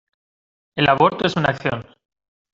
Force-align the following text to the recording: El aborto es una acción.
El 0.75 0.89
aborto 0.89 1.27
es 1.27 1.35
una 1.35 1.49
acción. 1.49 1.85